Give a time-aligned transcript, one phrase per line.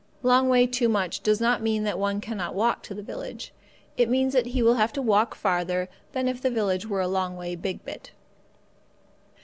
[0.23, 3.53] Long way too much does not mean that one cannot walk to the village;
[3.97, 7.07] it means that he will have to walk farther than if the village were a
[7.07, 8.09] long way big bit.